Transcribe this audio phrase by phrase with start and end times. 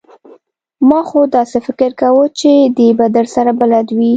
[0.87, 4.09] ما خو داسې فکر کاوه چې دی به درسره بلد وي!